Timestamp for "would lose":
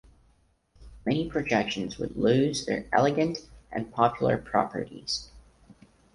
1.99-2.65